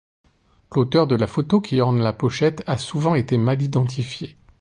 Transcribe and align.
L'auteur 0.73 1.05
de 1.05 1.13
la 1.15 1.27
photo 1.27 1.61
qui 1.61 1.79
orne 1.79 1.99
la 2.01 2.11
pochette 2.11 2.63
a 2.65 2.79
souvent 2.79 3.13
été 3.13 3.37
mal 3.37 3.61
identifié. 3.61 4.35